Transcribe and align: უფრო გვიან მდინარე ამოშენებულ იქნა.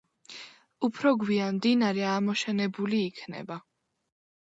უფრო 0.87 1.11
გვიან 1.23 1.53
მდინარე 1.59 2.05
ამოშენებულ 2.13 2.97
იქნა. 3.01 3.59